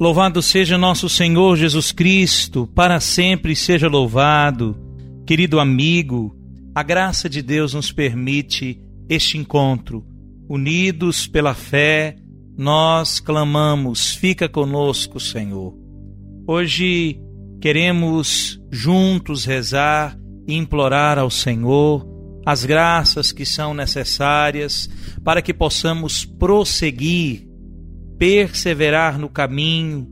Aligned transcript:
Louvado 0.00 0.42
seja 0.42 0.76
nosso 0.76 1.08
Senhor 1.08 1.56
Jesus 1.56 1.92
Cristo, 1.92 2.66
para 2.74 2.98
sempre 2.98 3.54
seja 3.54 3.88
louvado. 3.88 4.76
Querido 5.24 5.60
amigo, 5.60 6.36
a 6.74 6.82
graça 6.82 7.28
de 7.28 7.40
Deus 7.40 7.74
nos 7.74 7.92
permite 7.92 8.80
este 9.08 9.38
encontro. 9.38 10.04
Unidos 10.48 11.26
pela 11.26 11.54
fé, 11.54 12.16
nós 12.56 13.20
clamamos: 13.20 14.14
fica 14.14 14.48
conosco, 14.48 15.20
Senhor. 15.20 15.74
Hoje 16.46 17.20
queremos 17.60 18.60
juntos 18.70 19.44
rezar 19.44 20.18
e 20.48 20.54
implorar 20.54 21.18
ao 21.18 21.30
Senhor 21.30 22.04
as 22.44 22.64
graças 22.64 23.30
que 23.30 23.46
são 23.46 23.72
necessárias 23.72 24.90
para 25.22 25.40
que 25.40 25.54
possamos 25.54 26.24
prosseguir 26.24 27.46
perseverar 28.22 29.18
no 29.18 29.28
caminho, 29.28 30.06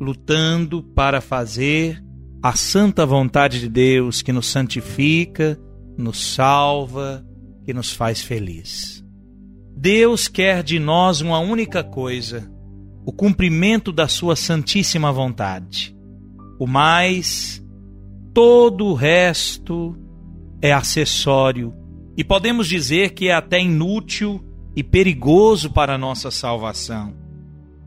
lutando 0.00 0.82
para 0.82 1.20
fazer 1.20 2.04
a 2.42 2.56
santa 2.56 3.06
vontade 3.06 3.60
de 3.60 3.68
Deus 3.68 4.22
que 4.22 4.32
nos 4.32 4.46
santifica, 4.46 5.56
nos 5.96 6.34
salva, 6.34 7.24
que 7.64 7.72
nos 7.72 7.92
faz 7.92 8.20
feliz. 8.20 9.04
Deus 9.76 10.26
quer 10.26 10.64
de 10.64 10.80
nós 10.80 11.20
uma 11.20 11.38
única 11.38 11.84
coisa: 11.84 12.50
o 13.06 13.12
cumprimento 13.12 13.92
da 13.92 14.08
Sua 14.08 14.34
santíssima 14.34 15.12
vontade. 15.12 15.96
O 16.58 16.66
mais, 16.66 17.64
todo 18.34 18.86
o 18.86 18.94
resto 18.94 19.96
é 20.60 20.72
acessório 20.72 21.72
e 22.16 22.24
podemos 22.24 22.66
dizer 22.66 23.10
que 23.10 23.28
é 23.28 23.32
até 23.32 23.60
inútil 23.60 24.44
e 24.74 24.82
perigoso 24.82 25.70
para 25.70 25.94
a 25.94 25.98
nossa 25.98 26.32
salvação. 26.32 27.22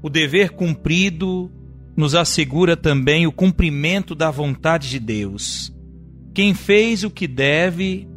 O 0.02 0.10
dever 0.10 0.52
cumprido 0.52 1.52
nos 1.96 2.14
assegura 2.14 2.78
também 2.78 3.26
o 3.26 3.32
cumprimento 3.32 4.14
da 4.14 4.30
vontade 4.30 4.90
de 4.90 5.00
Deus. 5.00 5.74
Quem 6.34 6.54
fez 6.54 7.04
o 7.04 7.10
que 7.10 7.28
deve, 7.28 8.08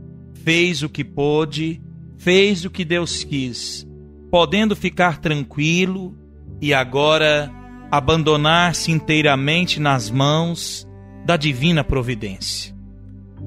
fez 0.45 0.83
o 0.83 0.89
que 0.89 1.03
pôde, 1.03 1.81
fez 2.19 2.67
o 2.67 2.71
que 2.71 2.85
Deus 2.85 3.25
quis, 3.25 3.89
podendo 4.31 4.77
ficar 4.77 5.19
tranquilo 5.19 6.15
e 6.61 6.75
agora 6.75 7.51
abandonar-se 7.91 8.93
inteiramente 8.93 9.81
nas 9.81 10.11
mãos 10.11 10.87
da 11.25 11.37
divina 11.37 11.83
providência. 11.83 12.77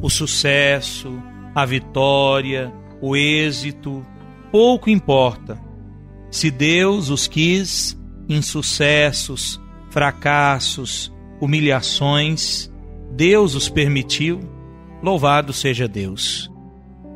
O 0.01 0.09
sucesso, 0.09 1.21
a 1.53 1.65
vitória, 1.65 2.73
o 2.99 3.15
êxito, 3.15 4.03
pouco 4.51 4.89
importa. 4.89 5.61
Se 6.31 6.49
Deus 6.49 7.09
os 7.09 7.27
quis, 7.27 7.95
insucessos, 8.27 9.61
fracassos, 9.89 11.13
humilhações, 11.39 12.71
Deus 13.11 13.55
os 13.55 13.69
permitiu, 13.69 14.39
louvado 15.01 15.53
seja 15.53 15.87
Deus. 15.87 16.51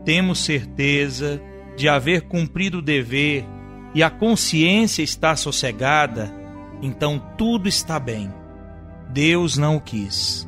Temos 0.05 0.39
certeza 0.39 1.41
de 1.75 1.87
haver 1.87 2.21
cumprido 2.21 2.79
o 2.79 2.81
dever 2.81 3.45
e 3.93 4.03
a 4.03 4.09
consciência 4.09 5.01
está 5.01 5.35
sossegada, 5.35 6.33
então 6.81 7.21
tudo 7.37 7.67
está 7.67 7.99
bem. 7.99 8.31
Deus 9.09 9.57
não 9.57 9.77
o 9.77 9.81
quis. 9.81 10.47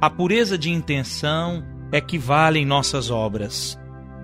A 0.00 0.08
pureza 0.08 0.56
de 0.56 0.70
intenção 0.70 1.64
é 1.90 2.00
que 2.00 2.18
valem 2.18 2.64
nossas 2.64 3.10
obras. 3.10 3.78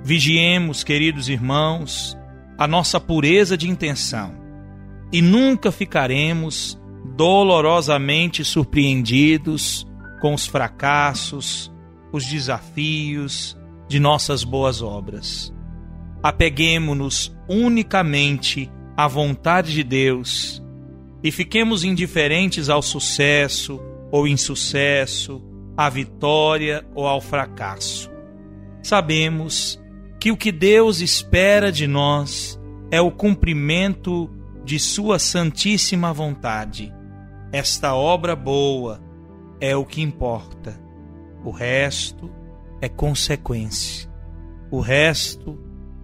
Vigiemos, 0.04 0.84
queridos 0.84 1.28
irmãos, 1.28 2.16
a 2.56 2.68
nossa 2.68 3.00
pureza 3.00 3.56
de 3.56 3.68
intenção 3.68 4.43
e 5.14 5.22
nunca 5.22 5.70
ficaremos 5.70 6.76
dolorosamente 7.16 8.44
surpreendidos 8.44 9.86
com 10.20 10.34
os 10.34 10.44
fracassos, 10.44 11.72
os 12.12 12.26
desafios 12.26 13.56
de 13.88 14.00
nossas 14.00 14.42
boas 14.42 14.82
obras. 14.82 15.54
Apeguemo-nos 16.20 17.32
unicamente 17.48 18.68
à 18.96 19.06
vontade 19.06 19.72
de 19.72 19.84
Deus 19.84 20.60
e 21.22 21.30
fiquemos 21.30 21.84
indiferentes 21.84 22.68
ao 22.68 22.82
sucesso 22.82 23.80
ou 24.10 24.26
insucesso, 24.26 25.40
à 25.76 25.88
vitória 25.88 26.84
ou 26.92 27.06
ao 27.06 27.20
fracasso. 27.20 28.10
Sabemos 28.82 29.80
que 30.18 30.32
o 30.32 30.36
que 30.36 30.50
Deus 30.50 31.00
espera 31.00 31.70
de 31.70 31.86
nós 31.86 32.60
é 32.90 33.00
o 33.00 33.12
cumprimento 33.12 34.28
de 34.64 34.78
Sua 34.78 35.18
Santíssima 35.18 36.12
Vontade. 36.12 36.92
Esta 37.52 37.94
obra 37.94 38.34
boa 38.34 39.00
é 39.60 39.76
o 39.76 39.84
que 39.84 40.00
importa. 40.00 40.80
O 41.44 41.50
resto 41.50 42.30
é 42.80 42.88
consequência. 42.88 44.10
O 44.70 44.80
resto 44.80 45.58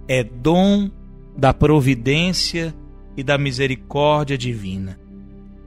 é 0.06 0.22
dom 0.22 0.90
da 1.36 1.54
providência 1.54 2.74
e 3.16 3.22
da 3.22 3.38
misericórdia 3.38 4.36
divina. 4.36 5.00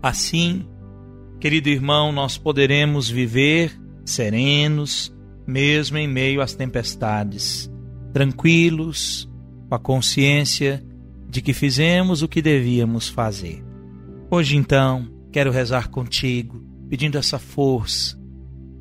Assim, 0.01 0.67
querido 1.39 1.69
irmão, 1.69 2.11
nós 2.11 2.37
poderemos 2.37 3.09
viver 3.09 3.77
serenos, 4.05 5.13
mesmo 5.47 5.97
em 5.97 6.07
meio 6.07 6.41
às 6.41 6.53
tempestades, 6.53 7.69
tranquilos, 8.13 9.29
com 9.67 9.75
a 9.75 9.79
consciência 9.79 10.83
de 11.33 11.41
que 11.41 11.51
fizemos 11.51 12.21
o 12.21 12.27
que 12.27 12.43
devíamos 12.43 13.09
fazer. 13.09 13.65
Hoje, 14.29 14.55
então, 14.55 15.09
quero 15.31 15.49
rezar 15.49 15.89
contigo, 15.89 16.63
pedindo 16.87 17.17
essa 17.17 17.39
força 17.39 18.15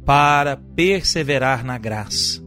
para 0.05 0.55
perseverar 0.55 1.65
na 1.65 1.79
graça, 1.79 2.45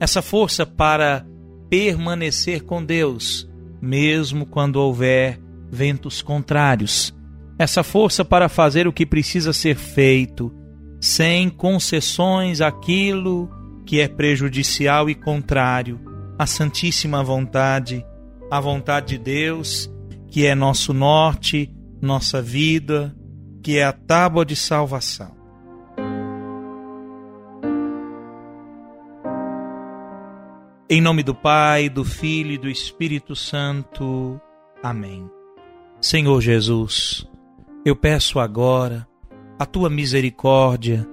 essa 0.00 0.22
força 0.22 0.64
para 0.64 1.26
permanecer 1.68 2.62
com 2.62 2.82
Deus, 2.82 3.46
mesmo 3.78 4.46
quando 4.46 4.76
houver 4.76 5.38
ventos 5.70 6.22
contrários, 6.22 7.14
essa 7.58 7.82
força 7.82 8.24
para 8.24 8.48
fazer 8.48 8.88
o 8.88 8.92
que 8.92 9.04
precisa 9.04 9.52
ser 9.52 9.76
feito, 9.76 10.50
sem 10.98 11.50
concessões 11.50 12.62
àquilo 12.62 13.50
que 13.84 14.00
é 14.00 14.08
prejudicial 14.08 15.10
e 15.10 15.14
contrário 15.14 16.00
à 16.38 16.46
Santíssima 16.46 17.22
vontade 17.22 18.02
a 18.50 18.60
vontade 18.60 19.16
de 19.16 19.18
Deus, 19.18 19.90
que 20.28 20.46
é 20.46 20.54
nosso 20.54 20.92
norte, 20.92 21.72
nossa 22.00 22.40
vida, 22.40 23.14
que 23.62 23.78
é 23.78 23.84
a 23.84 23.92
tábua 23.92 24.44
de 24.44 24.54
salvação. 24.54 25.34
Em 30.88 31.00
nome 31.00 31.24
do 31.24 31.34
Pai, 31.34 31.88
do 31.88 32.04
Filho 32.04 32.52
e 32.52 32.58
do 32.58 32.68
Espírito 32.68 33.34
Santo. 33.34 34.40
Amém. 34.80 35.28
Senhor 36.00 36.40
Jesus, 36.40 37.26
eu 37.84 37.96
peço 37.96 38.38
agora 38.38 39.08
a 39.58 39.66
tua 39.66 39.90
misericórdia 39.90 41.04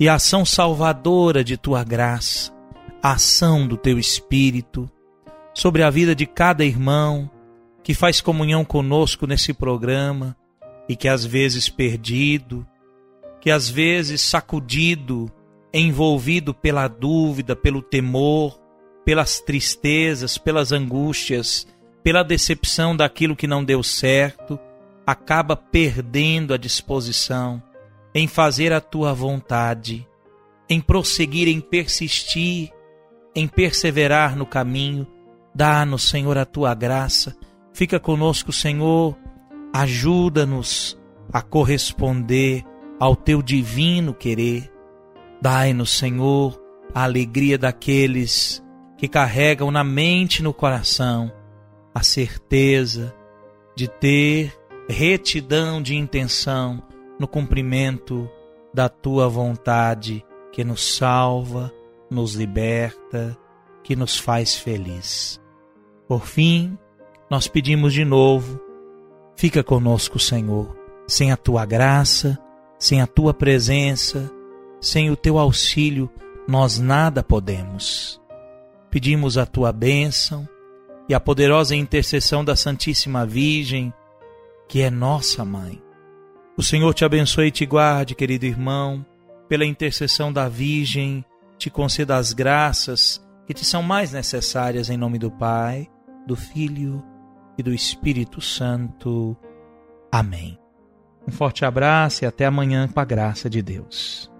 e 0.00 0.08
a 0.08 0.14
ação 0.14 0.44
salvadora 0.44 1.44
de 1.44 1.56
tua 1.56 1.84
graça, 1.84 2.52
a 3.00 3.12
ação 3.12 3.66
do 3.68 3.76
teu 3.76 3.96
Espírito 3.96 4.90
sobre 5.56 5.82
a 5.82 5.88
vida 5.88 6.14
de 6.14 6.26
cada 6.26 6.66
irmão 6.66 7.30
que 7.82 7.94
faz 7.94 8.20
comunhão 8.20 8.62
conosco 8.62 9.26
nesse 9.26 9.54
programa 9.54 10.36
e 10.86 10.94
que 10.94 11.08
às 11.08 11.24
vezes 11.24 11.66
perdido, 11.66 12.66
que 13.40 13.50
às 13.50 13.66
vezes 13.66 14.20
sacudido, 14.20 15.32
envolvido 15.72 16.52
pela 16.52 16.86
dúvida, 16.88 17.56
pelo 17.56 17.80
temor, 17.80 18.60
pelas 19.02 19.40
tristezas, 19.40 20.36
pelas 20.36 20.72
angústias, 20.72 21.66
pela 22.02 22.22
decepção 22.22 22.94
daquilo 22.94 23.34
que 23.34 23.46
não 23.46 23.64
deu 23.64 23.82
certo, 23.82 24.60
acaba 25.06 25.56
perdendo 25.56 26.52
a 26.52 26.58
disposição 26.58 27.62
em 28.14 28.28
fazer 28.28 28.74
a 28.74 28.80
tua 28.80 29.14
vontade, 29.14 30.06
em 30.68 30.82
prosseguir, 30.82 31.48
em 31.48 31.62
persistir, 31.62 32.70
em 33.34 33.48
perseverar 33.48 34.36
no 34.36 34.44
caminho 34.44 35.15
Dá-nos, 35.56 36.02
Senhor, 36.10 36.36
a 36.36 36.44
tua 36.44 36.74
graça. 36.74 37.34
Fica 37.72 37.98
conosco, 37.98 38.52
Senhor, 38.52 39.16
ajuda-nos 39.72 41.00
a 41.32 41.40
corresponder 41.40 42.62
ao 43.00 43.16
teu 43.16 43.40
divino 43.40 44.12
querer. 44.12 44.70
Dai-nos, 45.40 45.96
Senhor, 45.96 46.60
a 46.94 47.04
alegria 47.04 47.56
daqueles 47.56 48.62
que 48.98 49.08
carregam 49.08 49.70
na 49.70 49.82
mente 49.82 50.40
e 50.40 50.42
no 50.42 50.52
coração 50.52 51.32
a 51.94 52.02
certeza 52.02 53.14
de 53.74 53.88
ter 53.88 54.54
retidão 54.86 55.80
de 55.80 55.96
intenção 55.96 56.82
no 57.18 57.26
cumprimento 57.26 58.28
da 58.74 58.90
tua 58.90 59.26
vontade 59.26 60.22
que 60.52 60.62
nos 60.62 60.96
salva, 60.96 61.72
nos 62.10 62.34
liberta, 62.34 63.34
que 63.82 63.96
nos 63.96 64.18
faz 64.18 64.54
feliz. 64.54 65.40
Por 66.08 66.26
fim, 66.26 66.78
nós 67.30 67.48
pedimos 67.48 67.92
de 67.92 68.04
novo, 68.04 68.60
fica 69.36 69.62
conosco, 69.62 70.18
Senhor. 70.18 70.76
Sem 71.08 71.32
a 71.32 71.36
tua 71.36 71.64
graça, 71.64 72.38
sem 72.78 73.00
a 73.00 73.06
tua 73.06 73.32
presença, 73.32 74.30
sem 74.80 75.10
o 75.10 75.16
teu 75.16 75.38
auxílio, 75.38 76.10
nós 76.46 76.78
nada 76.78 77.22
podemos. 77.22 78.20
Pedimos 78.90 79.36
a 79.36 79.44
tua 79.44 79.72
bênção 79.72 80.48
e 81.08 81.14
a 81.14 81.20
poderosa 81.20 81.74
intercessão 81.74 82.44
da 82.44 82.56
Santíssima 82.56 83.26
Virgem, 83.26 83.92
que 84.68 84.82
é 84.82 84.90
nossa 84.90 85.44
mãe. 85.44 85.82
O 86.56 86.62
Senhor 86.62 86.92
te 86.94 87.04
abençoe 87.04 87.48
e 87.48 87.50
te 87.50 87.66
guarde, 87.66 88.14
querido 88.14 88.46
irmão, 88.46 89.04
pela 89.48 89.64
intercessão 89.64 90.32
da 90.32 90.48
Virgem, 90.48 91.24
te 91.58 91.70
conceda 91.70 92.16
as 92.16 92.32
graças 92.32 93.22
que 93.46 93.54
te 93.54 93.64
são 93.64 93.82
mais 93.82 94.12
necessárias 94.12 94.90
em 94.90 94.96
nome 94.96 95.18
do 95.18 95.30
Pai, 95.30 95.88
do 96.26 96.36
Filho 96.36 97.02
e 97.56 97.62
do 97.62 97.72
Espírito 97.72 98.40
Santo. 98.40 99.36
Amém. 100.10 100.58
Um 101.26 101.32
forte 101.32 101.64
abraço 101.64 102.24
e 102.24 102.26
até 102.26 102.46
amanhã 102.46 102.88
com 102.88 103.00
a 103.00 103.04
graça 103.04 103.48
de 103.48 103.62
Deus. 103.62 104.30